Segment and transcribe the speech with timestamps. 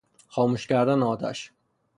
[0.27, 1.51] خاموش کردن آتش